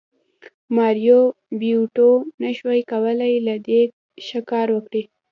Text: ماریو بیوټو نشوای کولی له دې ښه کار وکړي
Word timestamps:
ماریو 0.75 1.21
بیوټو 1.59 2.09
نشوای 2.43 2.81
کولی 2.91 3.33
له 3.47 3.55
دې 3.67 3.81
ښه 4.25 4.39
کار 4.51 4.67
وکړي 4.75 5.03